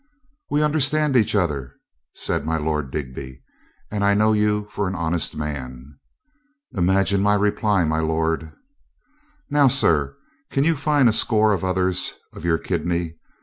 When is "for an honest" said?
4.71-5.35